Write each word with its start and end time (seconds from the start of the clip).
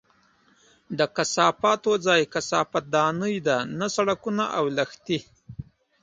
د 0.97 0.99
کثافاتو 1.15 1.91
ځای 2.05 2.21
کثافت 2.33 2.83
دانۍ 2.95 3.35
دي، 3.47 3.59
نه 3.79 3.87
سړکونه 3.95 4.43
او 4.57 4.63
لښتي! 4.77 5.19